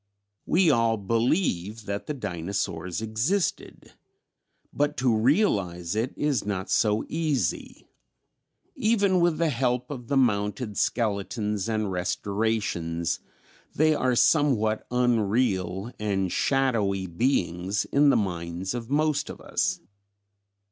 We 0.47 0.71
all 0.71 0.97
believe 0.97 1.85
that 1.85 2.07
the 2.07 2.15
Dinosaurs 2.15 3.03
existed. 3.03 3.91
But 4.73 4.97
to 4.97 5.15
realize 5.15 5.95
it 5.95 6.11
is 6.17 6.43
not 6.43 6.71
so 6.71 7.05
easy. 7.07 7.87
Even 8.75 9.19
with 9.19 9.37
the 9.37 9.51
help 9.51 9.91
of 9.91 10.07
the 10.07 10.17
mounted 10.17 10.75
skeletons 10.75 11.69
and 11.69 11.91
restorations, 11.91 13.19
they 13.75 13.93
are 13.93 14.15
somewhat 14.15 14.87
unreal 14.89 15.91
and 15.99 16.31
shadowy 16.31 17.05
beings 17.05 17.85
in 17.85 18.09
the 18.09 18.17
minds 18.17 18.73
of 18.73 18.89
most 18.89 19.29
of 19.29 19.39
us. 19.39 19.81